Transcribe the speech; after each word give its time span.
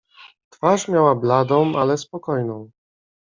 "Twarz 0.49 0.87
miała 0.87 1.15
bladą, 1.15 1.75
ale 1.75 1.97
spokojną." 1.97 2.71